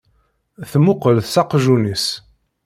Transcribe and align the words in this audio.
Temmuqqel 0.69 1.17
s 1.21 1.33
aqjun-is. 1.41 2.05